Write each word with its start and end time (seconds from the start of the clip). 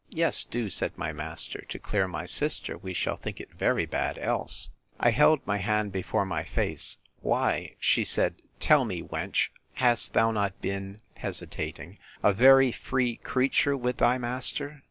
Yes, 0.09 0.43
do, 0.43 0.71
said 0.71 0.97
my 0.97 1.13
master, 1.13 1.61
to 1.69 1.77
clear 1.77 2.07
my 2.07 2.25
sister; 2.25 2.75
we 2.75 2.91
shall 2.91 3.17
think 3.17 3.39
it 3.39 3.53
very 3.53 3.85
bad 3.85 4.17
else. 4.17 4.71
I 4.99 5.11
held 5.11 5.45
my 5.45 5.57
hand 5.57 5.91
before 5.91 6.25
my 6.25 6.43
face—Why, 6.43 7.75
she 7.79 8.03
said, 8.03 8.41
Tell 8.59 8.83
me, 8.83 9.03
wench, 9.03 9.49
hast 9.75 10.13
thou 10.13 10.31
not 10.31 10.59
been—hesitating—a 10.59 12.33
very 12.33 12.71
free 12.71 13.17
creature 13.17 13.77
with 13.77 13.97
thy 13.97 14.17
master? 14.17 14.79